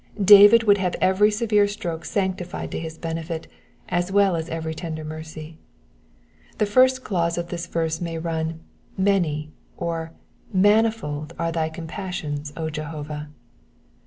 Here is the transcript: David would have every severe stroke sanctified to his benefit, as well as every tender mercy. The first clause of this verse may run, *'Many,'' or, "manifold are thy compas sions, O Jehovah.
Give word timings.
David 0.19 0.63
would 0.63 0.79
have 0.79 0.95
every 0.99 1.29
severe 1.29 1.67
stroke 1.67 2.05
sanctified 2.05 2.71
to 2.71 2.79
his 2.79 2.97
benefit, 2.97 3.47
as 3.87 4.11
well 4.11 4.35
as 4.35 4.49
every 4.49 4.73
tender 4.73 5.03
mercy. 5.05 5.59
The 6.57 6.65
first 6.65 7.03
clause 7.03 7.37
of 7.37 7.49
this 7.49 7.67
verse 7.67 8.01
may 8.01 8.17
run, 8.17 8.61
*'Many,'' 8.97 9.51
or, 9.77 10.13
"manifold 10.51 11.35
are 11.37 11.51
thy 11.51 11.69
compas 11.69 12.15
sions, 12.15 12.51
O 12.57 12.71
Jehovah. 12.71 13.29